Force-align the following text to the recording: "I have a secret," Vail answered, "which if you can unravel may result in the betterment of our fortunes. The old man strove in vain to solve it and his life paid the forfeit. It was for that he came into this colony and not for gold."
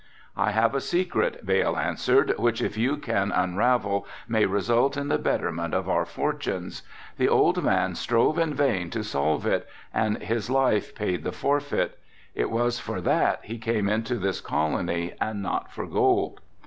"I 0.35 0.49
have 0.49 0.73
a 0.73 0.81
secret," 0.81 1.41
Vail 1.43 1.77
answered, 1.77 2.33
"which 2.39 2.59
if 2.59 2.75
you 2.75 2.97
can 2.97 3.31
unravel 3.31 4.07
may 4.27 4.47
result 4.47 4.97
in 4.97 5.09
the 5.09 5.19
betterment 5.19 5.75
of 5.75 5.87
our 5.87 6.05
fortunes. 6.05 6.81
The 7.17 7.29
old 7.29 7.63
man 7.63 7.93
strove 7.93 8.39
in 8.39 8.55
vain 8.55 8.89
to 8.89 9.03
solve 9.03 9.45
it 9.45 9.69
and 9.93 10.17
his 10.23 10.49
life 10.49 10.95
paid 10.95 11.23
the 11.23 11.31
forfeit. 11.31 11.99
It 12.33 12.49
was 12.49 12.79
for 12.79 12.99
that 12.99 13.41
he 13.43 13.59
came 13.59 13.87
into 13.87 14.15
this 14.15 14.41
colony 14.41 15.13
and 15.21 15.43
not 15.43 15.71
for 15.71 15.85
gold." 15.85 16.39